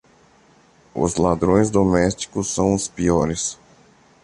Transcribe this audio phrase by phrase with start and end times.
[0.95, 3.59] Os ladrões domésticos são os piores.